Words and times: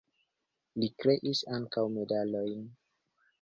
Li 0.83 0.89
kreis 1.03 1.43
ankaŭ 1.59 1.85
medalojn. 1.99 2.65